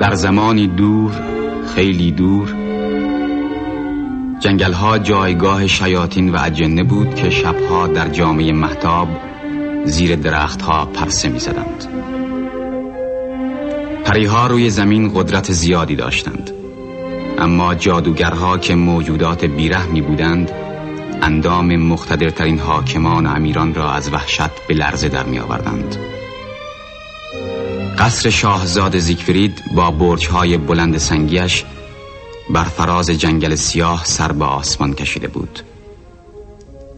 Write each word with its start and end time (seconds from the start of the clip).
در 0.00 0.14
زمانی 0.14 0.66
دور 0.66 1.12
خیلی 1.74 2.12
دور 2.12 2.54
جنگل 4.40 4.72
ها 4.72 4.98
جایگاه 4.98 5.66
شیاطین 5.66 6.28
و 6.28 6.38
اجنه 6.42 6.82
بود 6.82 7.14
که 7.14 7.30
شبها 7.30 7.86
در 7.86 8.08
جامعه 8.08 8.52
محتاب 8.52 9.08
زیر 9.84 10.16
درختها 10.16 10.84
پرسه 10.84 11.28
می 11.28 11.38
زدند 11.38 11.86
پریها 14.04 14.46
روی 14.46 14.70
زمین 14.70 15.12
قدرت 15.14 15.52
زیادی 15.52 15.96
داشتند. 15.96 16.50
اما 17.38 17.74
جادوگرها 17.74 18.58
که 18.58 18.74
موجودات 18.74 19.44
بیرحمی 19.44 20.00
بودند 20.00 20.50
اندام 21.22 21.76
مختدرترین 21.76 22.58
حاکمان 22.58 23.26
و 23.26 23.30
امیران 23.30 23.74
را 23.74 23.92
از 23.92 24.12
وحشت 24.12 24.66
به 24.68 24.74
لرزه 24.74 25.08
در 25.08 25.24
می 25.24 25.38
آوردند 25.38 25.96
قصر 28.00 28.30
شاهزاد 28.30 28.98
زیگفرید 28.98 29.62
با 29.74 29.90
برجهای 29.90 30.58
بلند 30.58 30.98
سنگیش 30.98 31.64
بر 32.50 32.64
فراز 32.64 33.10
جنگل 33.10 33.54
سیاه 33.54 34.04
سر 34.04 34.32
به 34.32 34.44
آسمان 34.44 34.94
کشیده 34.94 35.28
بود. 35.28 35.60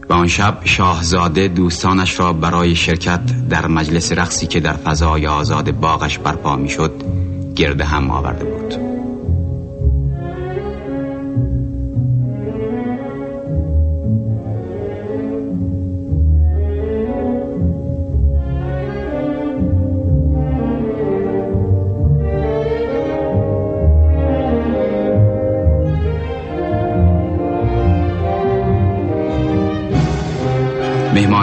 و 0.09 0.13
آن 0.13 0.27
شب 0.27 0.57
شاهزاده 0.63 1.47
دوستانش 1.47 2.19
را 2.19 2.33
برای 2.33 2.75
شرکت 2.75 3.47
در 3.49 3.67
مجلس 3.67 4.11
رقصی 4.11 4.47
که 4.47 4.59
در 4.59 4.73
فضای 4.73 5.27
آزاد 5.27 5.71
باغش 5.71 6.19
برپا 6.19 6.55
می‌شد 6.55 7.03
گرد 7.55 7.81
هم 7.81 8.11
آورده 8.11 8.45
بود. 8.45 8.92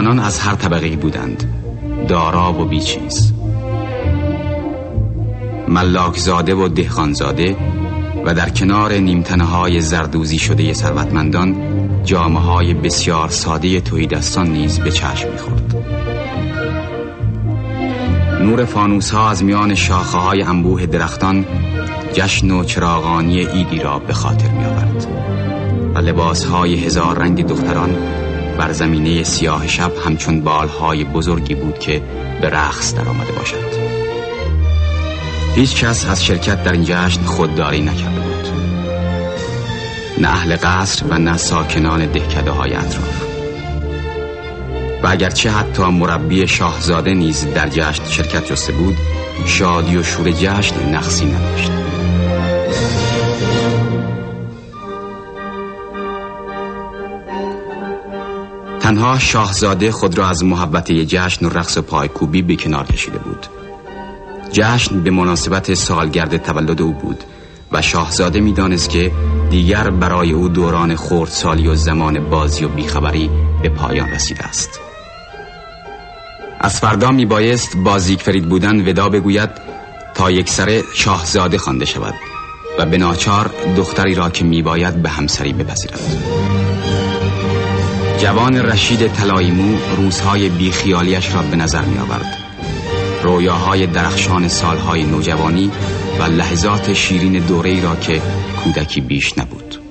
مهمانان 0.01 0.25
از 0.25 0.39
هر 0.39 0.55
طبقه 0.55 0.95
بودند. 0.95 1.43
دارا 2.07 2.53
و 2.53 2.65
بیچیز 2.65 3.33
ملاکزاده 5.67 6.55
و 6.55 6.67
دهخانزاده 6.67 7.57
و 8.25 8.33
در 8.33 8.49
کنار 8.49 8.93
نیمتنه 8.93 9.43
های 9.43 9.81
زردوزی 9.81 10.39
شده 10.39 10.73
ثروتمندان 10.73 11.55
جامعه 12.03 12.43
های 12.43 12.73
بسیار 12.73 13.29
ساده 13.29 13.81
تویدستان 13.81 14.47
نیز 14.47 14.79
به 14.79 14.91
چشم 14.91 15.31
می‌خورد. 15.31 15.75
نور 18.41 18.65
فانوس 18.65 19.11
ها 19.11 19.29
از 19.29 19.43
میان 19.43 19.75
شاخه 19.75 20.17
های 20.17 20.41
انبوه 20.41 20.85
درختان 20.85 21.45
جشن 22.13 22.51
و 22.51 22.63
چراغانی 22.63 23.39
ایدی 23.45 23.79
را 23.79 23.99
به 23.99 24.13
خاطر 24.13 24.49
می 24.49 24.65
آورد 24.65 25.07
و 25.95 25.99
لباس 25.99 26.45
های 26.45 26.75
هزار 26.75 27.17
رنگ 27.17 27.47
دختران 27.47 28.20
بر 28.57 28.71
زمینه 28.71 29.23
سیاه 29.23 29.67
شب 29.67 29.91
همچون 30.05 30.41
بالهای 30.41 31.03
بزرگی 31.03 31.55
بود 31.55 31.79
که 31.79 32.01
به 32.41 32.49
رقص 32.49 32.95
در 32.95 33.09
آمده 33.09 33.31
باشد. 33.31 33.91
هیچ 35.55 35.83
کس 35.83 36.05
از 36.05 36.25
شرکت 36.25 36.63
در 36.63 36.71
این 36.71 36.83
جشن 36.83 37.21
خودداری 37.21 37.81
نکرده 37.81 38.19
بود. 38.19 38.47
نه 40.17 40.27
اهل 40.27 40.57
قصر 40.63 41.05
و 41.09 41.17
نه 41.17 41.37
ساکنان 41.37 42.05
دهکده 42.05 42.51
های 42.51 42.73
اطراف. 42.73 43.25
و 45.03 45.07
اگرچه 45.07 45.51
حتی 45.51 45.83
مربی 45.83 46.47
شاهزاده 46.47 47.13
نیز 47.13 47.47
در 47.53 47.69
جشن 47.69 48.05
شرکت 48.09 48.45
جسته 48.45 48.73
بود 48.73 48.97
شادی 49.45 49.97
و 49.97 50.03
شور 50.03 50.31
جشن 50.31 50.95
نقصی 50.95 51.25
نداشت. 51.25 51.71
تنها 58.81 59.19
شاهزاده 59.19 59.91
خود 59.91 60.17
را 60.17 60.27
از 60.27 60.43
محبت 60.43 60.91
جشن 60.91 61.45
و 61.45 61.49
رقص 61.49 61.77
و 61.77 61.81
پایکوبی 61.81 62.41
به 62.41 62.55
کنار 62.55 62.85
کشیده 62.85 63.17
بود. 63.17 63.45
جشن 64.51 65.03
به 65.03 65.11
مناسبت 65.11 65.73
سالگرد 65.73 66.37
تولد 66.37 66.81
او 66.81 66.93
بود 66.93 67.23
و 67.71 67.81
شاهزاده 67.81 68.39
می‌دانست 68.39 68.89
که 68.89 69.11
دیگر 69.49 69.89
برای 69.89 70.31
او 70.31 70.49
دوران 70.49 70.95
سالی 71.27 71.67
و 71.67 71.75
زمان 71.75 72.29
بازی 72.29 72.65
و 72.65 72.67
بیخبری 72.67 73.29
به 73.61 73.69
پایان 73.69 74.09
رسیده 74.09 74.43
است. 74.43 74.79
از 76.59 76.79
فردا 76.79 77.11
می 77.11 77.25
بایست 77.25 77.77
بازیک 77.77 78.21
فرید 78.21 78.49
بودن 78.49 78.89
ودا 78.89 79.09
بگوید 79.09 79.49
تا 80.13 80.31
یک 80.31 80.49
سر 80.49 80.81
شاهزاده 80.93 81.57
خوانده 81.57 81.85
شود 81.85 82.13
و 82.79 82.85
به 82.85 82.97
ناچار 82.97 83.51
دختری 83.77 84.15
را 84.15 84.29
که 84.29 84.45
می 84.45 84.61
باید 84.61 85.01
به 85.01 85.09
همسری 85.09 85.53
بپذیرد. 85.53 85.99
جوان 88.21 88.57
رشید 88.57 89.07
تلایمو 89.07 89.77
روزهای 89.97 90.49
بیخیالیش 90.49 91.35
را 91.35 91.41
به 91.41 91.55
نظر 91.55 91.81
می 91.81 91.97
آورد 91.97 92.37
رویاهای 93.23 93.87
درخشان 93.87 94.47
سالهای 94.47 95.03
نوجوانی 95.03 95.71
و 96.19 96.23
لحظات 96.23 96.93
شیرین 96.93 97.45
دوره 97.45 97.81
را 97.81 97.95
که 97.95 98.21
کودکی 98.63 99.01
بیش 99.01 99.37
نبود. 99.37 99.81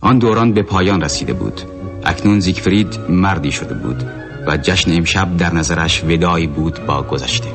آن 0.00 0.18
دوران 0.18 0.52
به 0.52 0.62
پایان 0.62 1.00
رسیده 1.00 1.32
بود. 1.32 1.60
اکنون 2.04 2.40
زیگفرید 2.40 3.00
مردی 3.08 3.52
شده 3.52 3.74
بود 3.74 4.04
و 4.46 4.56
جشن 4.56 4.96
امشب 4.96 5.36
در 5.36 5.54
نظرش 5.54 6.04
ودایی 6.04 6.46
بود 6.46 6.86
با 6.86 7.02
گذشته. 7.02 7.48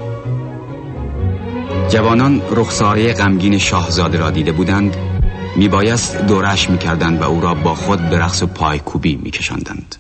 جوانان 1.89 2.41
رخساره 2.51 3.13
غمگین 3.13 3.57
شاهزاده 3.57 4.17
را 4.17 4.31
دیده 4.31 4.51
بودند 4.51 5.08
میبایست 5.59 6.17
دورش 6.17 6.69
می‌کردند 6.69 7.21
و 7.21 7.23
او 7.23 7.41
را 7.41 7.53
با 7.53 7.75
خود 7.75 8.09
به 8.09 8.19
رقص 8.19 8.43
پایکوبی 8.43 9.15
میکشاندند. 9.15 9.95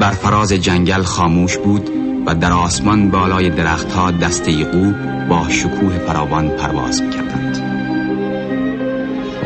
بر 0.00 0.10
فراز 0.10 0.52
جنگل 0.52 1.02
خاموش 1.02 1.56
بود 1.58 1.90
و 2.26 2.34
در 2.34 2.52
آسمان 2.52 3.10
بالای 3.10 3.50
درختها 3.50 4.10
دسته 4.10 4.64
قو 4.64 4.92
با 5.28 5.48
شکوه 5.48 5.98
فراوان 5.98 6.48
پرواز 6.48 7.02
می‌کردند. 7.02 7.56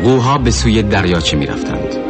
قوها 0.03 0.37
به 0.37 0.51
سوی 0.51 0.83
دریاچه 0.83 1.37
می‌رفتند. 1.37 2.09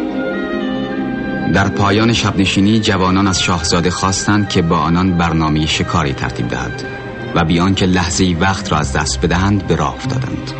در 1.54 1.68
پایان 1.68 2.14
شبنشینی 2.14 2.80
جوانان 2.80 3.28
از 3.28 3.42
شاهزاده 3.42 3.90
خواستند 3.90 4.50
که 4.50 4.62
با 4.62 4.78
آنان 4.78 5.18
برنامه 5.18 5.66
شکاری 5.66 6.14
ترتیب 6.14 6.48
دهد 6.48 6.84
و 7.36 7.46
بیان 7.46 7.76
که 7.76 7.86
لحظه 7.86 8.36
وقت 8.40 8.72
را 8.72 8.78
از 8.78 8.94
دست 8.94 9.22
بدهند 9.22 9.68
به 9.68 9.76
راه 9.76 9.96
افتادند. 9.96 10.52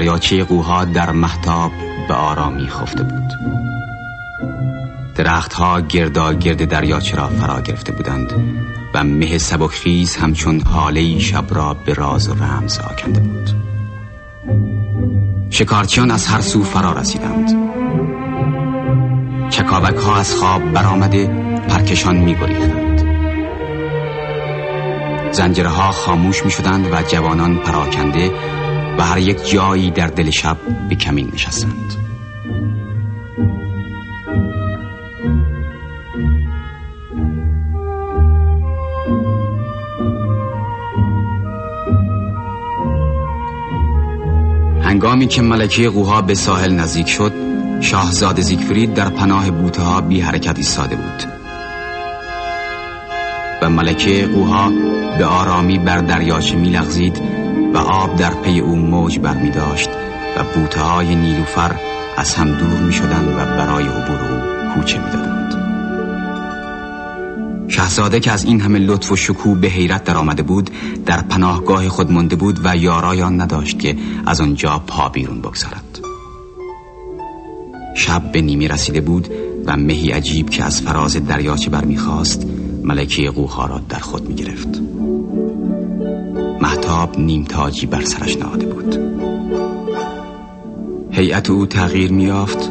دریاچه 0.00 0.44
قوها 0.44 0.84
در 0.84 1.12
محتاب 1.12 1.72
به 2.08 2.14
آرامی 2.14 2.68
خفته 2.68 3.02
بود. 3.02 3.32
درختها 5.14 5.80
گردا 5.80 6.32
گرد 6.32 6.64
دریاچه 6.64 7.16
را 7.16 7.28
فرا 7.28 7.60
گرفته 7.60 7.92
بودند 7.92 8.32
و 8.94 9.04
مه 9.04 9.38
سبکخیز 9.38 10.16
همچون 10.16 10.60
حاله 10.60 11.18
شب 11.18 11.44
را 11.50 11.74
به 11.74 11.94
راز 11.94 12.28
و 12.28 12.34
رمز 12.34 12.78
آکنده 12.78 13.20
بود. 13.20 13.50
شکارچیان 15.50 16.10
از 16.10 16.26
هر 16.26 16.40
سو 16.40 16.62
فرا 16.62 16.92
رسیدند. 16.92 17.50
چکاوک 19.50 19.96
ها 19.96 20.16
از 20.16 20.34
خواب 20.34 20.72
برآمده 20.72 21.26
پرکشان 21.68 22.16
می 22.16 22.34
گریختند 22.34 23.00
زنجره 25.32 25.68
ها 25.68 25.92
خاموش 25.92 26.44
می 26.44 26.50
شدند 26.50 26.92
و 26.92 27.02
جوانان 27.02 27.56
پراکنده 27.56 28.30
و 29.00 29.02
هر 29.02 29.18
یک 29.18 29.50
جایی 29.50 29.90
در 29.90 30.06
دل 30.06 30.30
شب 30.30 30.56
به 30.88 30.94
کمین 30.94 31.30
نشستند. 31.34 31.94
هنگامی 44.82 45.26
که 45.26 45.42
ملکه 45.42 45.88
قوها 45.88 46.22
به 46.22 46.34
ساحل 46.34 46.72
نزدیک 46.72 47.08
شد 47.08 47.32
شاهزاده 47.80 48.42
زیگفرید 48.42 48.94
در 48.94 49.08
پناه 49.08 49.50
بوته 49.50 49.82
ها 49.82 50.00
بی 50.00 50.20
حرکت 50.20 50.58
ایستاده 50.58 50.96
بود. 50.96 51.24
و 53.62 53.70
ملکه 53.70 54.26
قوها 54.26 54.70
به 55.18 55.24
آرامی 55.24 55.78
بر 55.78 55.98
دریاچه 55.98 56.56
می 56.56 56.68
لغزید 56.68 57.39
و 57.74 57.78
آب 57.78 58.16
در 58.16 58.34
پی 58.34 58.60
او 58.60 58.76
موج 58.76 59.18
برمی 59.18 59.50
داشت 59.50 59.90
و 60.36 60.44
بوته 60.54 60.80
های 60.80 61.14
نیلوفر 61.14 61.76
از 62.16 62.34
هم 62.34 62.52
دور 62.52 62.78
می 62.78 62.92
شدن 62.92 63.28
و 63.28 63.56
برای 63.56 63.84
عبور 63.84 64.20
او 64.20 64.74
کوچه 64.74 64.98
می 64.98 65.10
دادند. 65.10 65.40
شهزاده 67.68 68.20
که 68.20 68.32
از 68.32 68.44
این 68.44 68.60
همه 68.60 68.78
لطف 68.78 69.12
و 69.12 69.16
شکوه 69.16 69.58
به 69.58 69.68
حیرت 69.68 70.04
در 70.04 70.16
آمده 70.16 70.42
بود 70.42 70.70
در 71.06 71.22
پناهگاه 71.22 71.88
خود 71.88 72.12
مانده 72.12 72.36
بود 72.36 72.60
و 72.64 72.76
یارایان 72.76 73.40
نداشت 73.40 73.78
که 73.78 73.96
از 74.26 74.40
آنجا 74.40 74.82
پا 74.86 75.08
بیرون 75.08 75.40
بگذارد 75.40 76.00
شب 77.94 78.32
به 78.32 78.40
نیمی 78.40 78.68
رسیده 78.68 79.00
بود 79.00 79.28
و 79.66 79.76
مهی 79.76 80.10
عجیب 80.10 80.50
که 80.50 80.64
از 80.64 80.82
فراز 80.82 81.26
دریاچه 81.26 81.70
برمیخواست 81.70 82.46
ملکه 82.84 83.30
قوها 83.30 83.66
را 83.66 83.80
در 83.88 83.98
خود 83.98 84.28
می 84.28 84.34
محتاب 86.60 87.18
نیمتاجی 87.18 87.86
بر 87.86 88.04
سرش 88.04 88.36
نهاده 88.36 88.66
بود 88.66 88.96
هیئت 91.10 91.50
او 91.50 91.66
تغییر 91.66 92.12
میافت 92.12 92.70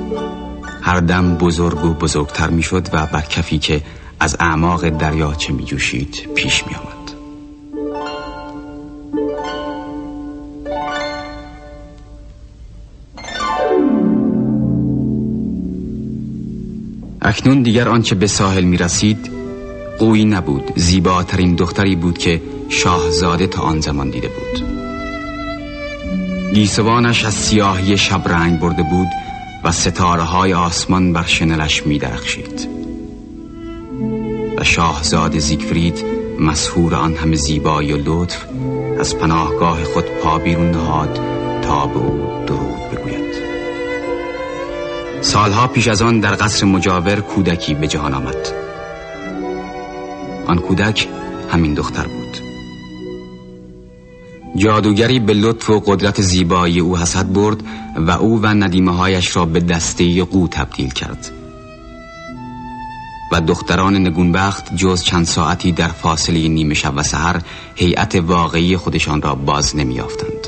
هر 0.82 1.00
دم 1.00 1.38
بزرگ 1.38 1.86
و 1.86 1.94
بزرگتر 1.94 2.50
می‌شد 2.50 2.88
و 2.94 3.06
بر 3.06 3.22
کفی 3.22 3.58
که 3.58 3.82
از 4.20 4.36
اعماق 4.40 4.90
دریاچه 4.90 5.54
می 5.54 5.64
جوشید 5.64 6.30
پیش 6.36 6.64
می 6.68 6.76
آمد. 6.76 7.00
اکنون 17.22 17.62
دیگر 17.62 17.90
آنچه 17.90 18.16
به 18.16 18.28
ساحل 18.28 18.64
می 18.64 18.78
رسید 18.78 19.39
قوی 20.00 20.26
نبود. 20.26 20.72
زیباترین 20.76 21.56
دختری 21.56 21.96
بود 21.96 22.18
که 22.18 22.42
شاهزاده 22.70 23.48
تا 23.48 23.62
آن 23.62 23.80
زمان 23.80 24.10
دیده 24.10 24.28
بود. 24.28 24.80
گیسوانش 26.54 27.26
از 27.26 27.34
سیاهی 27.34 27.98
شب 27.98 28.28
رنگ 28.28 28.60
برده 28.60 28.84
بود 28.84 29.08
و 29.64 29.72
ستاره 29.72 30.22
های 30.22 30.54
آسمان 30.54 31.14
بر 31.14 31.26
شنلش 31.26 31.86
می 31.86 31.98
درخشید 32.00 32.70
و 34.58 34.64
شاهزاده 34.64 35.40
زیگفرید 35.40 36.06
مسهور 36.40 36.96
آن 36.96 37.16
همه 37.16 37.36
زیبایی 37.36 37.94
و 37.94 37.98
لطف 37.98 38.46
از 39.00 39.18
پناهگاه 39.18 39.84
خود 39.84 40.06
پا 40.06 40.40
بیرون 40.40 40.72
نهاد 40.72 41.20
تا 41.62 41.88
به 41.88 42.00
او 42.00 42.46
درود 42.48 42.90
بگوید. 42.92 43.36
سالها 45.22 45.68
پیش 45.68 45.88
از 45.88 46.02
آن 46.02 46.20
در 46.20 46.36
قصر 46.36 46.66
مجاور 46.66 47.20
کودکی 47.22 47.74
به 47.74 47.88
جهان 47.88 48.14
آمد. 48.14 48.69
آن 50.50 50.60
کودک 50.60 51.08
همین 51.52 51.74
دختر 51.74 52.08
بود 52.08 52.38
جادوگری 54.56 55.20
به 55.20 55.34
لطف 55.34 55.70
و 55.70 55.80
قدرت 55.80 56.22
زیبایی 56.22 56.80
او 56.80 56.98
حسد 56.98 57.34
برد 57.34 57.64
و 57.96 58.12
او 58.12 58.42
و 58.42 58.48
ندیمه 58.48 58.92
هایش 58.92 59.36
را 59.36 59.46
به 59.46 59.60
دسته 59.60 60.24
قو 60.24 60.48
تبدیل 60.48 60.90
کرد 60.90 61.32
و 63.32 63.42
دختران 63.42 63.96
نگونبخت 63.96 64.76
جز 64.76 65.04
چند 65.04 65.26
ساعتی 65.26 65.72
در 65.72 65.88
فاصله 65.88 66.48
نیمه 66.48 66.74
شب 66.74 66.94
و 66.96 67.04
سحر 67.04 67.42
هیئت 67.76 68.16
واقعی 68.16 68.78
خودشان 68.78 69.22
را 69.22 69.36
باز 69.36 69.76
نمیافتند. 69.76 70.48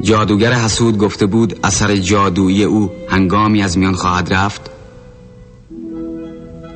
جادوگر 0.00 0.52
حسود 0.52 0.98
گفته 0.98 1.26
بود 1.26 1.58
اثر 1.64 1.96
جادویی 1.96 2.64
او 2.64 2.90
هنگامی 3.08 3.62
از 3.62 3.78
میان 3.78 3.94
خواهد 3.94 4.34
رفت 4.34 4.71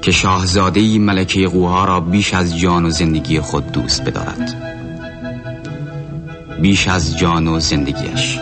که 0.06 0.12
شاهزاده 0.12 0.98
ملکه 0.98 1.48
قوها 1.48 1.84
را 1.84 2.00
بیش 2.00 2.34
از 2.34 2.58
جان 2.58 2.84
و 2.84 2.90
زندگی 2.90 3.40
خود 3.40 3.72
دوست 3.72 4.04
بدارد. 4.04 4.54
بیش 6.62 6.88
از 6.88 7.18
جان 7.18 7.48
و 7.48 7.60
زندگیش. 7.60 8.38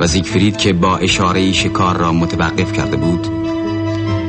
و 0.00 0.06
زیگفرید 0.06 0.56
که 0.56 0.72
با 0.72 0.96
اشاره 0.96 1.52
شکار 1.52 1.96
را 1.96 2.12
متوقف 2.12 2.72
کرده 2.72 2.96
بود 2.96 3.28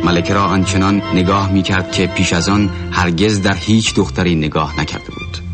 ملکه 0.03 0.33
را 0.33 0.44
آنچنان 0.44 1.01
نگاه 1.13 1.51
می 1.51 1.63
کرد 1.63 1.91
که 1.91 2.07
پیش 2.07 2.33
از 2.33 2.50
آن 2.50 2.69
هرگز 2.91 3.41
در 3.41 3.55
هیچ 3.55 3.95
دختری 3.95 4.35
نگاه 4.35 4.79
نکرده 4.79 5.11
بود. 5.11 5.46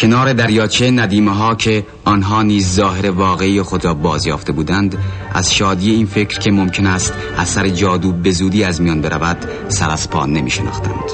کنار 0.00 0.32
دریاچه 0.32 0.90
ندیمه 0.90 1.34
ها 1.34 1.54
که 1.54 1.86
آنها 2.04 2.42
نیز 2.42 2.74
ظاهر 2.74 3.10
واقعی 3.10 3.62
خود 3.62 3.84
را 3.84 3.94
بازیافته 3.94 4.52
بودند 4.52 4.98
از 5.34 5.54
شادی 5.54 5.90
این 5.90 6.06
فکر 6.06 6.38
که 6.38 6.50
ممکن 6.50 6.86
است 6.86 7.14
اثر 7.38 7.68
جادو 7.68 8.12
به 8.12 8.30
زودی 8.30 8.64
از 8.64 8.80
میان 8.80 9.00
برود 9.00 9.36
سر 9.68 9.90
از 9.90 10.10
پا 10.10 10.26
نمی 10.26 10.50
شناختند. 10.50 11.10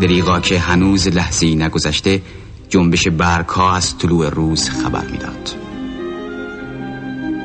دریغا 0.00 0.40
که 0.40 0.58
هنوز 0.58 1.08
لحظه 1.08 1.46
نگذشته 1.46 2.20
جنبش 2.68 3.08
برگ 3.08 3.46
ها 3.46 3.74
از 3.76 3.98
طلوع 3.98 4.28
روز 4.28 4.70
خبر 4.70 5.04
می‌داد. 5.04 5.54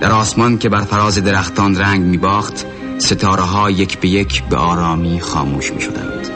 در 0.02 0.12
آسمان 0.12 0.58
که 0.58 0.70
بر 0.70 0.82
فراز 0.82 1.18
درختان 1.18 1.76
رنگ 1.76 2.02
می 2.02 2.18
باخت 2.18 2.66
ستاره 2.98 3.44
ها 3.44 3.72
یک 3.72 4.00
به 4.00 4.08
یک 4.08 4.44
به 4.44 4.58
آرامی 4.58 5.20
خاموش 5.20 5.74
می 5.74 5.82
شدند. 5.82 6.28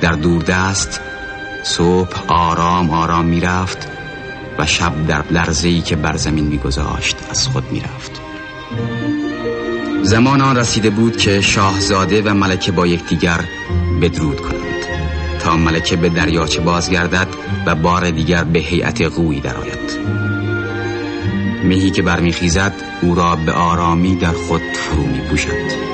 در 0.00 0.12
دوردست 0.12 1.00
صبح 1.62 2.24
آرام 2.28 2.90
آرام 2.90 3.24
می 3.24 3.40
رفت 3.40 3.88
و 4.58 4.66
شب 4.66 5.06
در 5.06 5.24
لرزهی 5.30 5.80
که 5.80 5.96
بر 5.96 6.16
زمین 6.16 6.44
می 6.44 6.58
گذاشت 6.58 7.16
از 7.30 7.48
خود 7.48 7.72
می 7.72 7.80
رفت. 7.80 8.20
زمان 10.02 10.40
آن 10.40 10.56
رسیده 10.56 10.90
بود 10.90 11.16
که 11.16 11.40
شاهزاده 11.40 12.22
و 12.22 12.34
ملکه 12.34 12.72
با 12.72 12.86
یکدیگر 12.86 13.44
بدرود 14.00 14.40
کنند 14.40 14.69
تا 15.40 15.56
ملکه 15.56 15.96
به 15.96 16.08
دریاچه 16.08 16.60
بازگردد 16.60 17.28
و 17.66 17.74
بار 17.74 18.10
دیگر 18.10 18.44
به 18.44 18.58
هیئت 18.58 19.02
قوی 19.02 19.40
درآید. 19.40 19.90
مهی 21.64 21.90
که 21.90 22.02
برمیخیزد 22.02 22.72
او 23.02 23.14
را 23.14 23.36
به 23.36 23.52
آرامی 23.52 24.16
در 24.16 24.32
خود 24.32 24.60
فرو 24.60 25.06
می 25.06 25.20
پوشد 25.20 25.90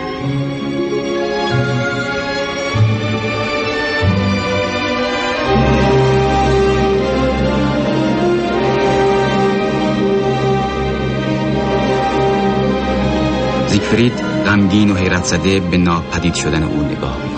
زیگفرید 13.68 14.12
غمگین 14.46 14.90
و 14.90 14.94
حیرت 14.94 15.24
زده 15.24 15.60
به 15.60 15.76
ناپدید 15.76 16.34
شدن 16.34 16.62
او 16.62 16.82
نگاه 16.82 17.35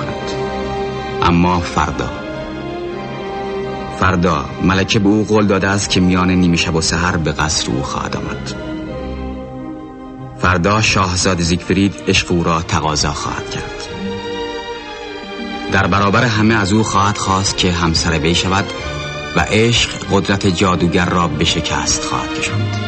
اما 1.28 1.60
فردا. 1.60 2.10
فردا 4.00 4.44
ملکه 4.62 4.98
به 4.98 5.08
او 5.08 5.24
قول 5.24 5.46
داده 5.46 5.68
است 5.68 5.90
که 5.90 6.00
میان 6.00 6.30
نیمه 6.30 6.56
شب 6.56 6.74
و 6.74 6.80
سحر 6.80 7.16
به 7.16 7.32
قصر 7.32 7.70
او 7.70 7.82
خواهد 7.82 8.16
آمد. 8.16 8.54
فردا 10.38 10.82
شاهزاده 10.82 11.42
زیگفرید 11.42 11.94
عشق 12.08 12.32
او 12.32 12.44
را 12.44 12.62
تقاضا 12.62 13.12
خواهد 13.12 13.50
کرد. 13.50 13.88
در 15.72 15.86
برابر 15.86 16.24
همه 16.24 16.54
از 16.54 16.72
او 16.72 16.82
خواهد 16.82 17.18
خواست 17.18 17.56
که 17.56 17.72
همسر 17.72 18.18
وی 18.18 18.34
شود 18.34 18.64
و 19.36 19.40
عشق 19.40 19.90
قدرت 20.12 20.46
جادوگر 20.46 21.06
را 21.06 21.28
به 21.28 21.44
شکست 21.44 22.04
خواهد 22.04 22.34
کشاند. 22.40 22.87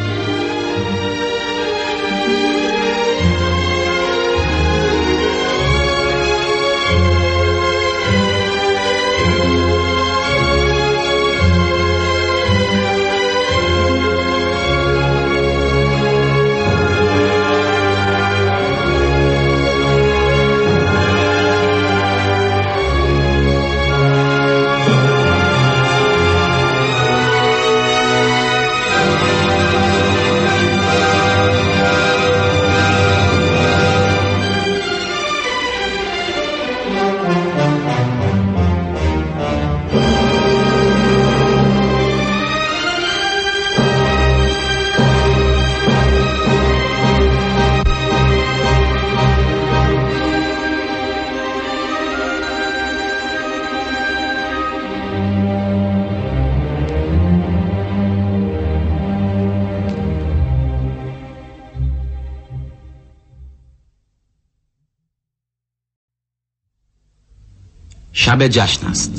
شب 68.41 68.49
جشن 68.49 68.87
است. 68.87 69.13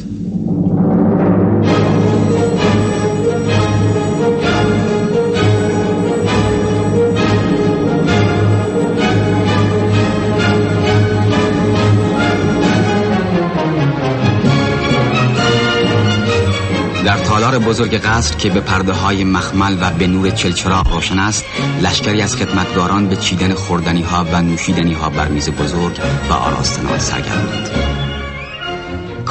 در 17.05 17.17
تالار 17.17 17.59
بزرگ 17.59 17.93
قصر 17.95 18.35
که 18.35 18.49
به 18.49 18.59
پرده 18.59 18.93
های 18.93 19.23
مخمل 19.23 19.77
و 19.81 19.91
به 19.91 20.07
نور 20.07 20.29
چلچراغ 20.29 20.93
روشن 20.93 21.19
است 21.19 21.45
لشکری 21.81 22.21
از 22.21 22.35
خدمتگاران 22.35 23.07
به 23.07 23.15
چیدن 23.15 23.53
خوردنی 23.53 24.01
ها 24.01 24.25
و 24.33 24.41
نوشیدنی 24.41 24.93
ها 24.93 25.09
بر 25.09 25.27
میز 25.27 25.49
بزرگ 25.49 25.99
و 26.29 26.33
آراستن 26.33 26.97
سرگرمند. 26.97 27.80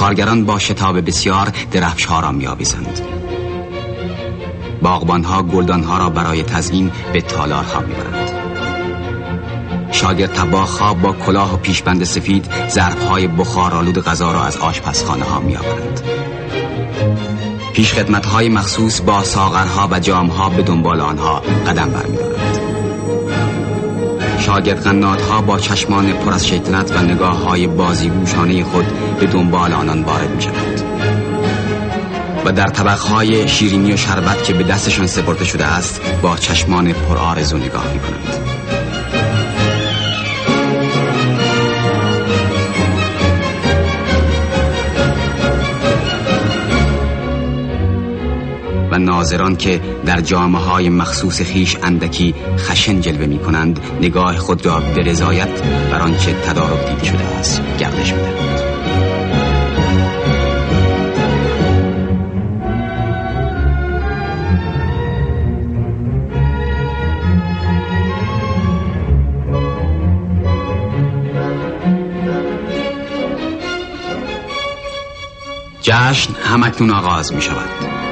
کارگران 0.00 0.44
با 0.44 0.58
شتاب 0.58 1.06
بسیار 1.06 1.52
درفش 1.72 2.04
ها 2.04 2.20
را 2.20 2.32
میآویزند. 2.32 3.00
باغبان 4.82 5.24
ها 5.24 5.42
گلدان 5.42 5.82
ها 5.82 5.98
را 5.98 6.10
برای 6.10 6.42
تزیین 6.42 6.90
به 7.12 7.20
تالار 7.20 7.64
ها 7.64 7.80
می‌برند. 7.80 8.30
شاگرد 9.92 10.32
تباخ 10.32 10.78
ها 10.78 10.94
با 10.94 11.12
کلاه 11.12 11.54
و 11.54 11.56
پیشبند 11.56 12.04
سفید 12.04 12.50
ظرف 12.68 13.08
های 13.08 13.26
بخار 13.26 13.74
آلود 13.74 13.98
غذا 13.98 14.32
را 14.32 14.44
از 14.44 14.56
آشپزخانه 14.56 15.24
ها 15.24 15.40
میآورند. 15.40 16.00
پیش 17.72 17.94
خدمت 17.94 18.26
های 18.26 18.48
مخصوص 18.48 19.00
با 19.00 19.24
ساغرها 19.24 19.88
و 19.90 20.00
جامها 20.00 20.48
به 20.48 20.62
دنبال 20.62 21.00
آنها 21.00 21.40
قدم 21.40 21.90
برمیدارند. 21.90 22.49
شاگرد 24.40 24.86
ها 25.04 25.42
با 25.42 25.58
چشمان 25.58 26.12
پر 26.12 26.32
از 26.32 26.46
شیطنت 26.48 26.96
و 26.96 27.02
نگاه 27.02 27.44
های 27.44 27.66
بازیگوشانه 27.66 28.64
خود 28.64 28.86
به 29.20 29.26
دنبال 29.26 29.72
آنان 29.72 30.02
وارد 30.02 30.34
می 30.34 30.42
شود 30.42 30.82
و 32.44 32.52
در 32.52 32.66
طبق 32.66 32.98
های 32.98 33.48
شیرینی 33.48 33.92
و 33.92 33.96
شربت 33.96 34.44
که 34.44 34.52
به 34.52 34.62
دستشان 34.64 35.06
سپرده 35.06 35.44
شده 35.44 35.66
است 35.66 36.00
با 36.22 36.36
چشمان 36.36 36.92
پر 36.92 37.16
آرزو 37.16 37.58
نگاه 37.58 37.92
می 37.92 38.00
کنند 38.00 38.49
ناظران 49.04 49.56
که 49.56 49.80
در 50.06 50.20
جامعه 50.20 50.62
های 50.62 50.88
مخصوص 50.88 51.42
خیش 51.42 51.76
اندکی 51.82 52.34
خشن 52.58 53.00
جلوه 53.00 53.26
می 53.26 53.38
کنند 53.38 53.80
نگاه 54.00 54.36
خود 54.36 54.66
را 54.66 54.80
به 54.80 55.02
رضایت 55.02 55.62
بر 55.90 56.00
آنچه 56.00 56.32
تدارک 56.32 56.88
دید 56.88 57.02
شده 57.04 57.24
است 57.24 57.62
گردش 57.78 58.12
می‌دهند 58.12 58.60
جشن 75.82 76.32
همکنون 76.32 76.90
آغاز 76.90 77.32
می 77.32 77.42
شود 77.42 78.09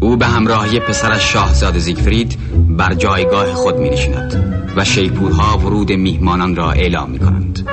او 0.00 0.16
به 0.16 0.26
همراهی 0.26 0.80
پسرش 0.80 1.32
شاهزاده 1.32 1.78
زیگفرید 1.78 2.38
بر 2.68 2.94
جایگاه 2.94 3.54
خود 3.54 3.76
می 3.76 3.90
نشیند 3.90 4.62
و 4.76 4.84
شیپورها 4.84 5.58
ورود 5.58 5.92
میهمانان 5.92 6.56
را 6.56 6.72
اعلام 6.72 7.10
می 7.10 7.18
کنند 7.18 7.68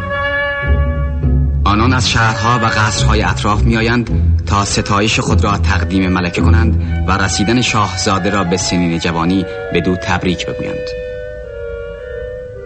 آنان 1.66 1.94
از 1.94 2.10
شهرها 2.10 2.60
و 2.60 2.66
قصرهای 2.66 3.22
اطراف 3.22 3.64
می 3.64 3.78
آیند 3.78 4.10
تا 4.46 4.66
ستایش 4.66 5.20
خود 5.20 5.44
را 5.44 5.58
تقدیم 5.58 6.12
ملکه 6.12 6.42
کنند 6.42 7.04
و 7.08 7.18
رسیدن 7.18 7.62
شاهزاده 7.62 8.30
را 8.30 8.44
به 8.44 8.58
سنین 8.58 9.00
جوانی 9.00 9.46
به 9.74 9.82
دو 9.82 9.96
تبریک 9.96 10.46
بگویند. 10.46 10.88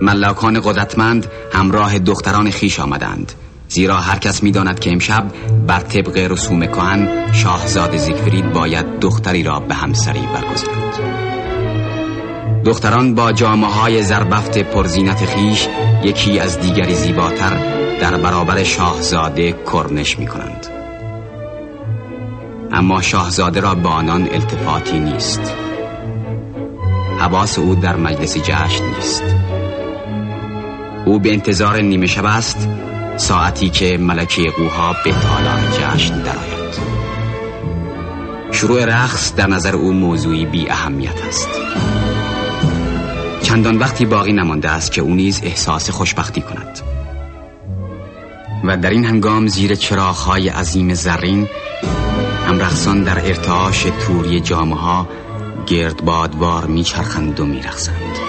ملاکان 0.02 0.60
قدرتمند 0.60 1.28
همراه 1.54 2.00
دختران 2.00 2.52
خیش 2.52 2.80
آمدند. 2.80 3.34
زیرا 3.70 3.98
هر 3.98 4.20
کس 4.20 4.44
می‌داند 4.44 4.80
که 4.80 4.92
امشب 4.92 5.24
بر 5.68 5.80
طبق 5.80 6.18
رسوم 6.32 6.66
کهن 6.66 7.32
شاهزاده 7.34 7.98
زیگفرید 7.98 8.54
باید 8.54 9.00
دختری 9.00 9.44
را 9.44 9.60
به 9.60 9.74
همسری 9.74 10.28
برگزارد 10.34 11.28
دختران 12.66 13.16
با 13.16 13.32
جامعه 13.32 13.70
های 13.70 14.04
زربفت 14.04 14.58
پرزینت 14.58 15.26
خیش 15.26 15.68
یکی 16.04 16.40
از 16.40 16.60
دیگری 16.60 16.96
زیباتر 16.96 17.78
در 18.02 18.18
برابر 18.18 18.64
شاهزاده 18.64 19.56
کرنش 19.74 20.20
می 20.20 20.28
کنند 20.28 20.68
اما 22.72 23.02
شاهزاده 23.02 23.60
را 23.60 23.76
با 23.76 23.90
آنان 23.90 24.22
التفاتی 24.22 25.00
نیست. 25.00 25.54
حواس 27.20 27.60
او 27.60 27.76
در 27.76 27.96
مجلس 27.96 28.38
جشن 28.38 28.86
نیست. 28.96 29.24
او 31.06 31.20
به 31.20 31.34
انتظار 31.34 31.82
نیمه 31.82 32.06
شب 32.06 32.26
است 32.26 32.70
ساعتی 33.18 33.70
که 33.70 33.98
ملکه 33.98 34.50
قوها 34.50 34.96
به 35.04 35.12
تالار 35.12 35.60
جشن 35.72 36.22
درآید. 36.22 36.58
شروع 38.52 38.86
رقص 38.86 39.36
در 39.36 39.48
نظر 39.48 39.76
او 39.76 39.94
موضوعی 39.94 40.46
بی 40.46 40.70
اهمیت 40.70 41.26
است. 41.28 41.50
چندان 43.42 43.78
وقتی 43.78 44.06
باقی 44.06 44.34
نمانده 44.34 44.70
است 44.70 44.92
که 44.92 45.02
او 45.02 45.16
نیز 45.16 45.42
احساس 45.44 45.90
خوشبختی 45.90 46.42
کند. 46.42 46.80
و 48.64 48.78
در 48.78 48.90
این 48.90 49.06
هنگام 49.06 49.48
زیر 49.48 49.76
چراغهای 49.76 50.50
عظیم 50.50 50.94
زرین 50.94 51.48
هم 52.48 52.60
رقصان 52.60 53.04
در 53.04 53.26
ارتعاش 53.26 53.88
توری 54.08 54.40
جامعه 54.40 54.78
ها 54.78 55.08
گردبادوار 55.66 56.66
میچرخند 56.66 57.40
و 57.40 57.46
میرقصند. 57.46 58.27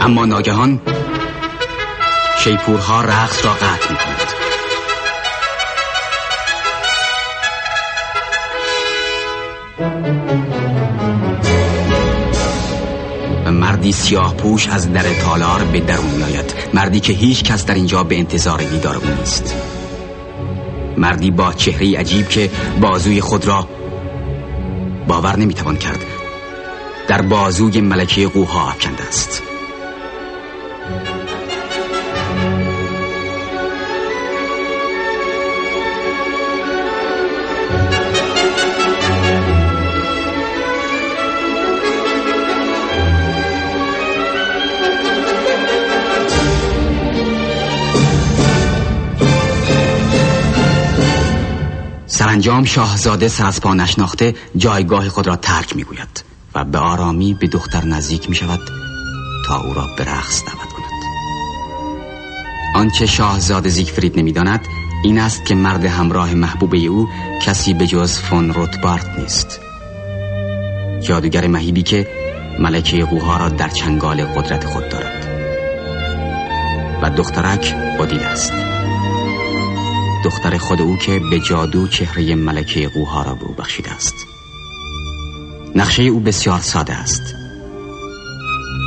اما 0.00 0.24
ناگهان 0.24 0.80
شیپورها 2.38 3.00
رقص 3.02 3.44
را 3.44 3.52
قطع 3.52 3.90
می 3.90 3.96
کند 3.96 4.30
مردی 13.50 13.92
سیاه 13.92 14.34
پوش 14.34 14.68
از 14.68 14.92
در 14.92 15.02
تالار 15.02 15.64
به 15.64 15.80
درون 15.80 16.10
می 16.10 16.22
آید 16.22 16.54
مردی 16.74 17.00
که 17.00 17.12
هیچ 17.12 17.44
کس 17.44 17.66
در 17.66 17.74
اینجا 17.74 18.04
به 18.04 18.18
انتظار 18.18 18.58
دیدار 18.62 18.96
او 18.96 19.02
نیست. 19.18 19.54
مردی 20.96 21.30
با 21.30 21.52
چهره 21.52 21.98
عجیب 21.98 22.28
که 22.28 22.50
بازوی 22.80 23.20
خود 23.20 23.46
را 23.46 23.68
باور 25.08 25.36
نمی‌توان 25.36 25.76
کرد. 25.76 26.04
در 27.08 27.22
بازوی 27.22 27.80
ملکه 27.80 28.28
قوها 28.28 28.68
افکنده 28.68 29.02
است. 29.02 29.49
سرانجام 52.40 52.64
شاهزاده 52.64 53.28
سر 53.28 53.46
از 53.46 53.60
پا 53.60 53.74
نشناخته 53.74 54.34
جایگاه 54.56 55.08
خود 55.08 55.26
را 55.26 55.36
ترک 55.36 55.76
می‌گوید 55.76 56.24
و 56.54 56.64
به 56.64 56.78
آرامی 56.78 57.34
به 57.34 57.46
دختر 57.46 57.84
نزدیک 57.84 58.28
می 58.30 58.36
شود 58.36 58.60
تا 59.46 59.60
او 59.60 59.74
را 59.74 59.86
به 59.96 60.04
رقص 60.04 60.42
دعوت 60.44 60.72
کند. 60.72 61.02
آنچه 62.74 63.06
شاهزاده 63.06 63.68
زیگفرید 63.68 64.18
نمی‌داند 64.18 64.60
این 65.04 65.18
است 65.18 65.44
که 65.44 65.54
مرد 65.54 65.84
همراه 65.84 66.34
محبوب 66.34 66.74
او 66.74 67.08
کسی 67.42 67.74
به 67.74 67.86
جز 67.86 68.18
فون 68.18 68.54
روتبارت 68.54 69.18
نیست. 69.18 69.60
جادوگر 71.00 71.46
مهیبی 71.46 71.82
که 71.82 72.08
ملکه 72.58 73.04
قوها 73.04 73.36
را 73.36 73.48
در 73.48 73.68
چنگال 73.68 74.24
قدرت 74.24 74.64
خود 74.64 74.88
دارد. 74.88 75.26
و 77.02 77.10
دخترک 77.10 77.74
بودیل 77.98 78.20
است. 78.20 78.69
دختر 80.24 80.58
خود 80.58 80.82
او 80.82 80.96
که 80.96 81.20
به 81.30 81.40
جادو 81.40 81.88
چهره 81.88 82.34
ملکه 82.34 82.88
قوها 82.88 83.22
را 83.22 83.34
به 83.34 83.44
او 83.44 83.54
بخشیده 83.54 83.90
است. 83.90 84.14
نقشه 85.74 86.02
او 86.02 86.20
بسیار 86.20 86.60
ساده 86.60 86.92
است. 86.92 87.22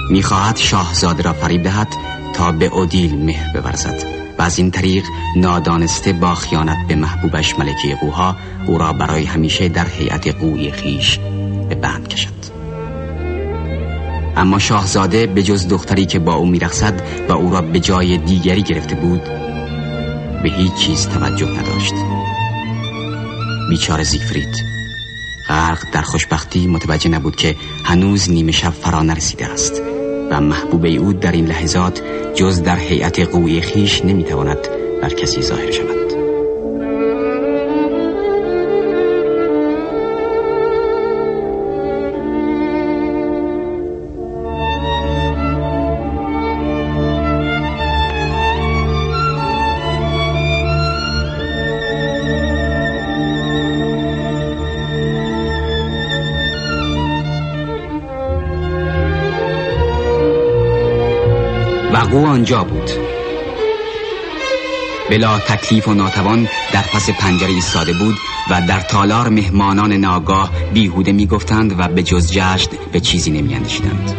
می‌خواهد 0.10 0.58
شاهزاده 0.58 1.24
را 1.24 1.34
فریب 1.34 1.64
دهد 1.64 1.88
تا 2.34 2.52
به 2.52 2.66
اودیل 2.66 3.16
مهر 3.16 3.62
بورزد 3.62 4.04
و 4.40 4.42
از 4.42 4.58
این 4.58 4.72
طریق 4.72 5.04
نادانسته 5.36 6.14
با 6.14 6.36
خیانت 6.36 6.88
به 6.88 6.96
محبوبش 6.96 7.60
ملکه 7.60 7.96
قوها 8.02 8.36
او 8.68 8.78
را 8.78 8.94
برای 8.94 9.26
همیشه 9.26 9.70
در 9.70 9.86
هیئت 9.86 10.28
قوی 10.28 10.72
خیش 10.72 11.20
به 11.70 11.76
بند 11.76 12.08
کشد. 12.08 12.44
اما 14.36 14.60
شاهزاده 14.60 15.28
به 15.28 15.44
جز 15.44 15.68
دختری 15.68 16.06
که 16.06 16.20
با 16.20 16.34
او 16.34 16.46
میرخصد 16.46 17.02
و 17.30 17.32
او 17.32 17.52
را 17.52 17.62
به 17.62 17.80
جای 17.80 18.18
دیگری 18.18 18.64
گرفته 18.64 18.96
بود 18.96 19.43
به 20.44 20.50
هیچ 20.50 20.74
چیز 20.74 21.08
توجه 21.08 21.50
نداشت. 21.50 21.94
بیچار 23.70 24.04
زیفرید 24.04 24.66
غرق 25.48 25.84
در 25.92 26.02
خوشبختی 26.02 26.68
متوجه 26.68 27.10
نبود 27.10 27.36
که 27.36 27.56
هنوز 27.86 28.32
نیمه 28.32 28.52
شب 28.52 28.70
فرا 28.70 29.04
نرسیده 29.04 29.46
است 29.46 29.82
و 30.30 30.42
محبوب 30.42 30.86
او 30.86 31.14
در 31.14 31.32
این 31.32 31.46
لحظات 31.46 32.02
جز 32.36 32.64
در 32.64 32.78
هیئت 32.78 33.20
قوی 33.20 33.62
خیش 33.62 34.06
نمی‌تواند 34.06 34.68
بر 35.02 35.10
کسی 35.10 35.42
ظاهر 35.42 35.72
شود. 35.72 36.03
او 62.14 62.26
آنجا 62.26 62.64
بود. 62.64 62.92
بلا 65.10 65.40
تکلیف 65.40 65.88
و 65.88 65.94
ناتوان 65.94 66.48
در 66.74 66.82
پس 66.82 67.10
پنجره 67.10 67.50
ایستاده 67.50 67.94
بود 67.94 68.16
و 68.50 68.62
در 68.68 68.80
تالار 68.80 69.30
مهمانان 69.30 69.94
ناگاه 69.94 70.52
بیهوده 70.74 71.12
می‌گفتند 71.12 71.80
و 71.80 71.88
به 71.88 72.04
جز 72.04 72.32
جشن 72.32 72.70
به 72.92 73.00
چیزی 73.00 73.32
نمیاندیشیدند. 73.32 74.16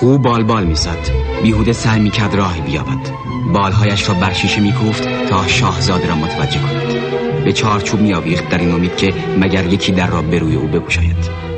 او 0.00 0.18
بال 0.18 0.42
بال 0.42 0.64
می‌زد. 0.64 1.10
بیهوده 1.42 1.72
سعی 1.72 2.00
می‌کرد 2.00 2.34
راه 2.34 2.60
بیابد. 2.60 3.10
بالهایش 3.52 4.08
را 4.08 4.14
بر 4.14 4.32
شیشه 4.32 4.60
میکوفت 4.60 5.28
تا 5.28 5.46
شاهزاده 5.46 6.08
را 6.08 6.14
متوجه 6.14 6.60
کند. 6.60 7.44
به 7.44 7.52
چارچوب 7.52 8.00
میآویخت 8.00 8.48
در 8.48 8.58
این 8.58 8.72
امید 8.72 8.96
که 8.96 9.14
مگر 9.38 9.66
یکی 9.72 9.92
در 9.92 10.06
را 10.06 10.22
به 10.22 10.36
او 10.36 10.68
بگشاید 10.68 11.51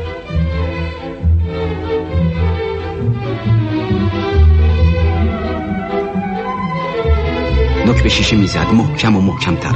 به 8.04 8.10
شیشه 8.10 8.36
می‌زد 8.36 8.66
محکم 8.72 9.16
و 9.16 9.20
محکمتر 9.20 9.74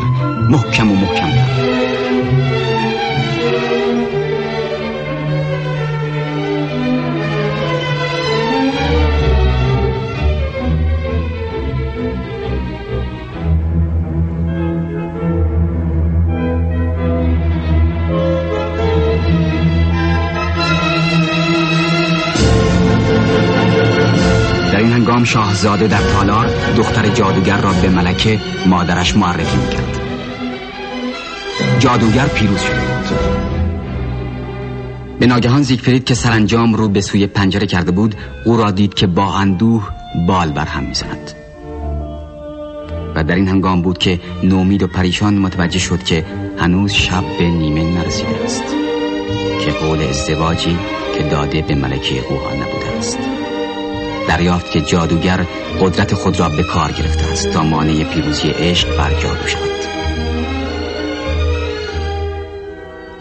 محکم 0.48 0.90
و 0.90 0.94
محکمتر. 0.94 1.67
شاهزاده 25.24 25.86
در 25.86 26.02
تالار 26.12 26.50
دختر 26.76 27.08
جادوگر 27.08 27.60
را 27.60 27.72
به 27.72 27.88
ملکه 27.88 28.40
مادرش 28.66 29.16
معرفی 29.16 29.56
می‌کرد. 29.56 30.00
جادوگر 31.78 32.26
پیروز 32.26 32.60
شده 32.60 32.80
بود. 32.80 33.18
به 35.18 35.26
ناگهان 35.26 35.62
زیگفرید 35.62 36.04
که 36.04 36.14
سرانجام 36.14 36.74
رو 36.74 36.88
به 36.88 37.00
سوی 37.00 37.26
پنجره 37.26 37.66
کرده 37.66 37.90
بود 37.90 38.14
او 38.44 38.56
را 38.56 38.70
دید 38.70 38.94
که 38.94 39.06
با 39.06 39.34
اندوه 39.34 39.88
بال 40.26 40.50
بر 40.52 40.66
هم 40.66 40.82
می‌زند. 40.84 41.32
و 43.14 43.24
در 43.24 43.34
این 43.34 43.48
هنگام 43.48 43.82
بود 43.82 43.98
که 43.98 44.20
نومید 44.42 44.82
و 44.82 44.86
پریشان 44.86 45.38
متوجه 45.38 45.78
شد 45.78 46.02
که 46.02 46.24
هنوز 46.58 46.92
شب 46.92 47.24
به 47.38 47.44
نیمه 47.44 47.84
نرسیده 47.84 48.44
است 48.44 48.64
که 49.64 49.70
قول 49.70 50.02
ازدواجی 50.02 50.78
که 51.18 51.22
داده 51.22 51.62
به 51.62 51.74
ملکه 51.74 52.20
قوها 52.20 52.54
نبوده 52.54 52.98
است. 52.98 53.37
دریافت 54.28 54.70
که 54.70 54.80
جادوگر 54.80 55.46
قدرت 55.80 56.14
خود 56.14 56.40
را 56.40 56.48
به 56.48 56.62
کار 56.62 56.92
گرفته 56.92 57.24
است 57.32 57.50
تا 57.50 57.62
مانع 57.62 58.04
پیروزی 58.04 58.48
عشق 58.48 58.96
بر 58.96 59.10
جادو 59.10 59.48
شود 59.48 59.68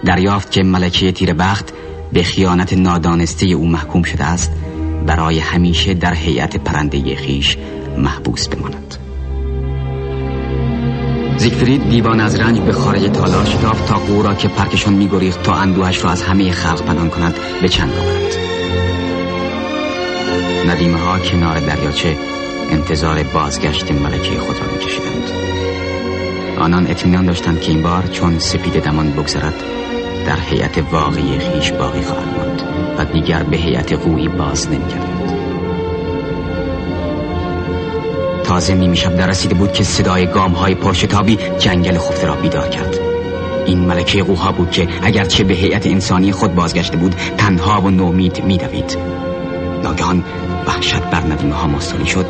دریافت 0.05 0.51
که 0.51 0.63
ملکه 0.63 1.11
تیربخت 1.11 1.73
به 2.13 2.23
خیانت 2.23 2.73
نادانسته 2.73 3.45
او 3.45 3.67
محکوم 3.67 4.03
شده 4.03 4.23
است 4.23 4.51
برای 5.05 5.39
همیشه 5.39 5.93
در 5.93 6.13
هیئت 6.13 6.57
پرنده 6.57 7.15
خیش 7.15 7.57
محبوس 7.97 8.47
بماند. 8.47 8.95
زیگفرید 11.37 11.89
دیوان 11.89 12.19
از 12.19 12.39
رنج 12.39 12.59
به 12.59 12.71
خارج 12.71 13.03
تالار 13.03 13.45
شتافت 13.45 13.87
تا 13.87 13.95
او 14.07 14.23
را 14.23 14.35
که 14.35 14.47
پرکشان 14.47 14.93
میگریخت 14.93 15.43
تا 15.43 15.53
اندوهش 15.53 16.03
را 16.03 16.09
از 16.11 16.21
همه 16.21 16.51
خلق 16.51 16.81
پنهان 16.81 17.09
کند 17.09 17.35
به 17.61 17.69
چند 17.69 17.93
آورد. 17.93 18.46
ندیمه 20.77 20.97
ها 20.97 21.19
کنار 21.19 21.59
دریاچه 21.59 22.17
انتظار 22.71 23.23
بازگشت 23.23 23.91
ملکه 23.91 24.39
خود 24.39 24.55
را 24.59 24.71
میکشیدند. 24.73 25.31
آنان 26.59 26.87
اطمینان 26.87 27.25
داشتند 27.25 27.61
که 27.61 27.71
این 27.71 27.81
بار 27.81 28.03
چون 28.11 28.39
سپید 28.39 28.83
دمان 28.83 29.11
بگذرد 29.11 29.53
در 30.25 30.39
هیئت 30.39 30.83
واقعی 30.91 31.39
خیش 31.39 31.71
باقی 31.71 32.01
خواهد 32.01 32.37
ماند 32.37 32.61
و 32.97 33.05
دیگر 33.05 33.43
به 33.43 33.57
هیئت 33.57 33.93
قوی 33.93 34.27
باز 34.27 34.67
نمیگردند 34.67 35.33
تازه 38.43 38.73
نیمی 38.73 38.97
شب 38.97 39.15
در 39.15 39.27
رسیده 39.27 39.55
بود 39.55 39.73
که 39.73 39.83
صدای 39.83 40.27
گام 40.27 40.51
های 40.51 40.75
پرشتابی 40.75 41.37
جنگل 41.59 41.97
خفته 41.97 42.27
را 42.27 42.35
بیدار 42.35 42.69
کرد. 42.69 42.99
این 43.65 43.79
ملکه 43.79 44.23
قوها 44.23 44.51
بود 44.51 44.71
که 44.71 44.87
اگرچه 45.01 45.43
به 45.43 45.53
هیئت 45.53 45.87
انسانی 45.87 46.31
خود 46.31 46.55
بازگشته 46.55 46.97
بود 46.97 47.15
تنها 47.37 47.81
و 47.81 47.89
نومید 47.89 48.43
میدوید. 48.43 48.97
ناگهان 49.83 50.23
وحشت 50.67 51.01
بر 51.01 51.21
ندیمه 51.21 51.55
ها 51.55 51.67
مستولی 51.67 52.05
شد 52.05 52.25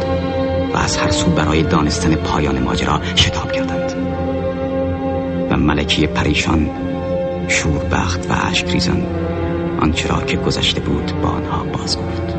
و 0.74 0.78
از 0.78 0.98
هر 0.98 1.12
سو 1.12 1.32
برای 1.32 1.64
دانستن 1.64 2.16
پایان 2.16 2.64
ماجرا 2.64 3.02
شتاب 3.16 3.52
کردند. 3.52 3.94
و 5.52 5.58
ملکی 5.58 6.08
پریشان 6.08 6.70
شوربخت 7.48 8.30
و 8.30 8.34
عشق 8.34 8.72
ریزان 8.72 9.06
آنچه 9.82 10.08
را 10.08 10.22
که 10.22 10.38
گذشته 10.38 10.82
بود 10.82 11.22
با 11.22 11.30
آنها 11.30 11.64
باز 11.64 11.98
گفت. 11.98 12.36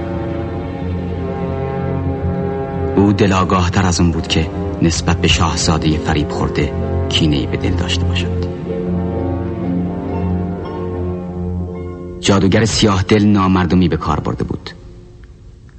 او 2.96 3.12
دلاگاه 3.12 3.70
تر 3.70 3.86
از 3.86 4.00
اون 4.00 4.10
بود 4.10 4.26
که 4.28 4.46
نسبت 4.82 5.16
به 5.20 5.28
شاهزاده 5.28 5.98
فریب 5.98 6.28
خورده 6.28 6.72
کینه 7.08 7.46
به 7.46 7.56
دل 7.56 7.72
داشته 7.72 8.04
باشد. 8.04 8.48
جادوگر 12.20 12.64
سیاه 12.64 13.02
دل 13.02 13.24
نامردمی 13.24 13.88
به 13.88 13.96
کار 13.96 14.20
برده 14.20 14.44
بود. 14.44 14.77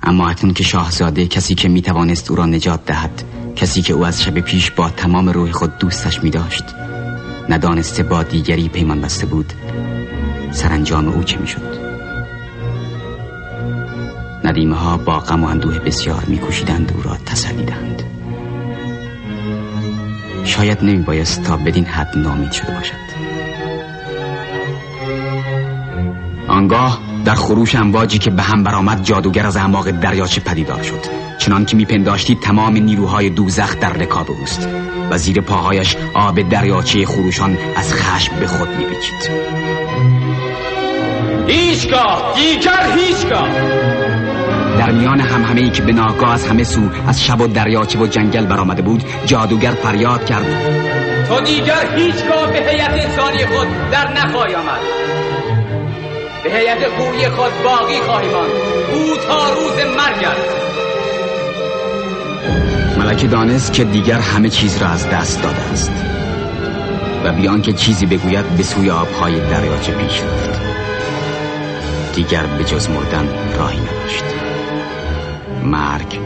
اما 0.10 0.30
اکنون 0.30 0.54
که 0.54 0.64
شاهزاده 0.64 1.28
کسی 1.28 1.56
که 1.56 1.70
می‌توانست 1.70 2.32
او 2.32 2.36
را 2.36 2.46
نجات 2.46 2.86
دهد 2.86 3.24
کسی 3.56 3.82
که 3.82 3.94
او 3.94 4.06
از 4.06 4.24
شب 4.24 4.40
پیش 4.40 4.72
با 4.72 4.90
تمام 4.90 5.30
روح 5.30 5.52
خود 5.52 5.78
دوستش 5.78 6.24
می 6.24 6.30
داشت 6.30 6.64
ندانسته 7.50 8.04
با 8.04 8.24
دیگری 8.24 8.70
پیمان 8.70 9.02
بسته 9.02 9.26
بود. 9.26 9.54
سرانجام 10.52 11.08
او 11.08 11.24
چه 11.24 11.38
می 11.38 11.48
شد 11.48 11.80
ندیمه 14.44 14.76
ها 14.76 14.98
با 14.98 15.20
غم 15.20 15.44
و 15.44 15.48
اندوه 15.48 15.80
بسیار 15.80 16.24
میکوشیدند 16.28 16.94
او 16.96 17.02
را 17.02 17.18
تسلی 17.26 17.64
دهند. 17.66 18.04
شاید 20.44 20.84
نمی 20.84 21.04
بایست 21.04 21.44
تا 21.44 21.58
بدین 21.58 21.86
حد 21.86 22.18
نامید 22.18 22.52
شده 22.52 22.72
باشد. 22.74 23.10
آنگاه 26.48 27.09
در 27.30 27.36
خروش 27.36 27.76
امواجی 27.76 28.18
که 28.18 28.30
به 28.30 28.44
هم 28.44 28.64
برآمد 28.64 29.04
جادوگر 29.04 29.48
از 29.48 29.58
اعماق 29.58 29.92
دریاچه 29.92 30.42
پدیدار 30.42 30.84
شد. 30.84 31.00
چنان 31.40 31.66
که 31.66 31.76
میپنداشتید 31.76 32.40
تمام 32.40 32.78
نیروهای 32.78 33.30
دوزخ 33.30 33.80
در 33.80 33.94
رکاب 33.94 34.32
اوست 34.32 34.68
و 35.12 35.18
زیر 35.18 35.42
پاهایش 35.42 35.96
آب 36.14 36.50
دریاچه 36.50 37.06
خروشان 37.06 37.58
از 37.76 37.94
خشم 37.94 38.40
به 38.40 38.48
خود 38.48 38.70
میپیچید. 38.70 39.32
هیچگاه 41.48 42.34
دیگر 42.36 42.98
هیچگاه. 42.98 43.50
در 44.80 44.92
میان 44.92 45.20
همه 45.20 45.62
ای 45.62 45.70
که 45.70 45.82
به 45.82 45.94
ناگاه 45.94 46.34
از 46.34 46.48
همه 46.48 46.64
سو 46.64 46.82
از 47.08 47.24
شب 47.24 47.42
و 47.42 47.48
دریاچه 47.48 48.00
و 48.00 48.08
جنگل 48.08 48.46
برآمده 48.46 48.82
بود 48.82 49.04
جادوگر 49.26 49.72
فریاد 49.72 50.26
کرد. 50.26 50.46
تو 51.28 51.42
دیگر 51.42 51.96
هیچگاه 51.96 52.52
به 52.52 52.72
هیئت 52.72 53.06
انسانی 53.06 53.46
خود 53.46 53.68
در 53.92 54.14
نخواهی 54.14 54.56
آمد. 54.56 55.19
به 56.44 56.50
هیئت 56.50 56.88
خوبی 56.88 57.28
خود 57.28 57.52
باقی 57.64 58.00
خواهی 58.02 58.30
ماند 58.30 58.52
او 58.94 59.16
تا 59.16 59.54
روز 59.54 59.96
مرگ 59.98 60.24
است. 60.24 60.56
ملکه 62.98 63.28
دانست 63.28 63.74
که 63.74 63.84
دیگر 63.84 64.20
همه 64.20 64.50
چیز 64.50 64.78
را 64.78 64.88
از 64.88 65.10
دست 65.10 65.44
داده 65.44 65.62
است 65.62 65.92
و 67.24 67.32
بیان 67.32 67.62
که 67.62 67.74
چیزی 67.74 68.06
بگوید 68.06 68.46
به 68.58 68.64
سوی 68.64 68.90
آبهای 68.90 69.40
دریاچه 69.40 69.92
پیش 69.92 70.22
رفت 70.22 70.60
دیگر 72.16 72.46
به 72.46 72.64
جز 72.64 72.90
مردن 72.90 73.30
راهی 73.60 73.80
نداشت. 73.80 74.24
مرگ 75.64 76.20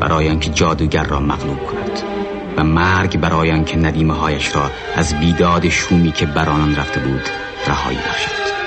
برای 0.00 0.28
آنکه 0.28 0.50
جادوگر 0.50 1.04
را 1.04 1.20
مغلوب 1.20 1.66
کند 1.66 2.02
و 2.56 2.64
مرگ 2.64 3.20
برای 3.20 3.52
آنکه 3.52 3.76
ندیمه 3.76 4.14
هایش 4.14 4.56
را 4.56 4.70
از 4.96 5.20
بیداد 5.20 5.68
شومی 5.68 6.12
که 6.12 6.26
بر 6.26 6.48
آنان 6.48 6.76
رفته 6.76 7.00
بود 7.00 7.28
رهایی 7.66 7.98
بخشد. 7.98 8.61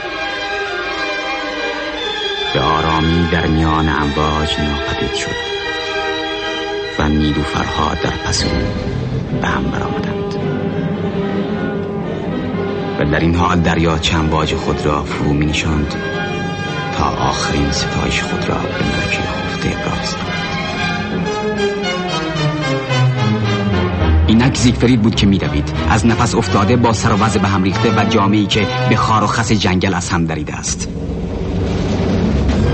آرامی 2.96 3.28
در 3.32 3.48
میان 3.48 3.90
امواج 3.90 4.50
ناپدید 4.60 5.16
شد 5.16 5.36
و 7.00 7.10
نیلوفرها 7.10 7.94
در 7.94 8.10
پس 8.10 8.44
به 9.42 9.48
هم 9.48 9.64
برآمدند. 9.64 10.36
و 13.00 13.06
در 13.12 13.20
این 13.20 13.36
حال 13.36 13.60
دریا 13.60 13.98
چنباج 13.98 14.56
خود 14.56 14.86
را 14.86 15.04
فرو 15.04 15.34
می 15.34 15.46
نشاند 15.46 15.96
تا 16.98 17.06
آخرین 17.06 17.72
ستایش 17.72 18.22
خود 18.22 18.50
را 18.50 18.56
به 18.56 18.86
ملکه 18.86 19.22
خفته 19.22 19.70
ابراز 19.70 20.16
اینک 24.28 24.58
زیگفرید 24.58 25.02
بود 25.02 25.16
که 25.16 25.28
میدوید 25.28 25.74
از 25.90 26.06
نفس 26.06 26.36
افتاده 26.36 26.76
با 26.76 26.94
سر 26.94 27.14
و 27.14 27.40
به 27.40 27.48
هم 27.48 27.64
ریخته 27.64 27.92
و 27.92 28.06
جامعی 28.10 28.46
که 28.46 28.68
به 28.90 28.96
خار 28.96 29.24
و 29.24 29.28
خس 29.28 29.52
جنگل 29.52 29.94
از 29.94 30.10
هم 30.10 30.26
دریده 30.26 30.54
است. 30.54 30.95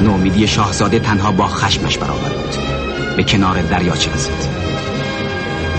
نومیدی 0.01 0.47
شاهزاده 0.47 0.99
تنها 0.99 1.31
با 1.31 1.47
خشمش 1.47 1.97
برابر 1.97 2.29
بود 2.29 2.55
به 3.17 3.23
کنار 3.23 3.61
دریاچه 3.61 4.13
رسید 4.13 4.61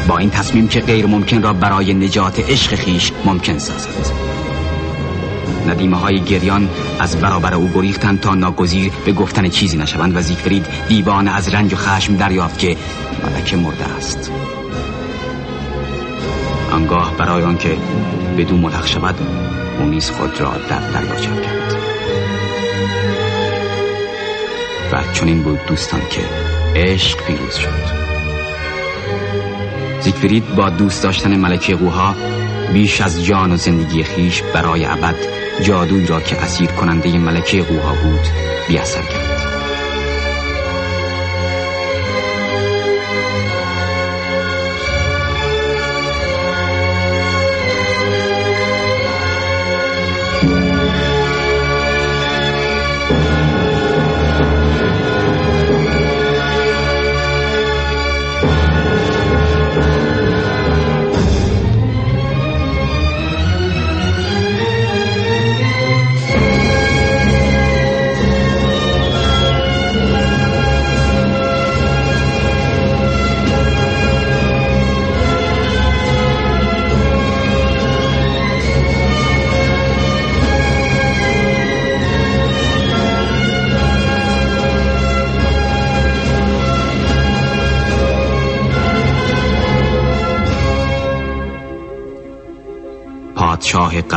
با 0.09 0.19
این 0.19 0.31
تصمیم 0.31 0.69
که 0.69 0.81
غیر 0.81 1.07
ممکن 1.07 1.43
را 1.43 1.53
برای 1.53 1.95
نجات 1.95 2.51
عشق 2.51 2.75
خیش 2.75 3.13
ممکن 3.25 3.59
سازد. 3.59 4.13
ندیمه 5.69 5.97
های 5.97 6.21
گریان 6.21 6.69
از 7.01 7.17
برابر 7.17 7.55
او 7.55 7.71
گریختند 7.75 8.21
تا 8.21 8.35
ناگزیر 8.35 8.93
به 9.05 9.13
گفتن 9.13 9.49
چیزی 9.49 9.77
نشوند 9.77 10.17
و 10.17 10.21
زیگفرید 10.21 10.67
دیوان 10.89 11.29
از 11.29 11.55
رنج 11.55 11.73
و 11.73 11.77
خشم 11.77 12.17
دریافت 12.17 12.59
که 12.59 12.77
ملکه 13.25 13.57
مرده 13.57 13.85
است. 13.85 14.31
آنگاه 16.73 17.17
برای 17.17 17.43
آنکه 17.43 17.77
بدون 18.39 18.61
ملحق 18.61 18.87
شود 18.87 19.15
او 19.79 19.87
نیز 19.87 20.11
خود 20.11 20.41
را 20.41 20.53
در 20.69 20.91
دریاچه 20.91 21.43
کرد. 21.43 21.82
و 24.93 25.03
چنین 25.13 25.43
بود 25.43 25.67
دوستان 25.67 26.01
که 26.11 26.21
عشق 26.77 27.25
پیروز 27.27 27.57
شد. 27.57 27.69
زیگفرید 30.01 30.55
با 30.55 30.71
دوست 30.71 31.03
داشتن 31.03 31.37
ملکه 31.37 31.77
قوها 31.77 32.15
بیش 32.73 33.01
از 33.01 33.25
جان 33.25 33.53
و 33.53 33.57
زندگی 33.57 34.03
خیش 34.03 34.43
برای 34.43 34.85
ابد 34.85 35.17
جادوی 35.63 36.07
را 36.07 36.21
که 36.21 36.37
اسیر 36.43 36.67
کننده 36.67 37.19
ملکه 37.19 37.63
قوها 37.63 37.95
بود 37.95 38.27
بیاثر 38.69 39.03
کرد. 39.03 39.22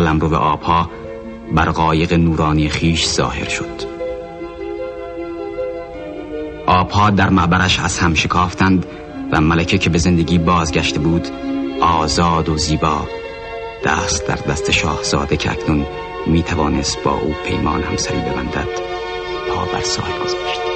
قلمرو 0.05 0.35
آبها 0.35 0.89
بر 1.55 1.69
قایق 1.69 2.13
نورانی 2.13 2.69
خیش 2.69 3.07
ظاهر 3.07 3.49
شد. 3.49 3.95
آبها 6.67 7.09
در 7.09 7.29
معبرش 7.29 7.79
از 7.79 7.99
هم 7.99 8.13
شکافتند 8.13 8.85
و 9.31 9.41
ملکه 9.41 9.77
که 9.77 9.89
به 9.89 9.97
زندگی 9.97 10.37
بازگشته 10.37 10.99
بود 10.99 11.27
آزاد 11.81 12.49
و 12.49 12.57
زیبا 12.57 13.07
دست 13.85 14.27
در 14.27 14.35
دست 14.35 14.71
شاهزاده 14.71 15.37
که 15.37 15.51
اکنون 15.51 15.85
می 16.27 16.43
توانست 16.43 17.03
با 17.03 17.11
او 17.11 17.35
پیمان 17.45 17.83
همسری 17.83 18.19
ببندد 18.19 18.67
پا 19.49 19.65
بر 19.65 19.83
ساحل 19.83 20.23
گذاشت. 20.23 20.74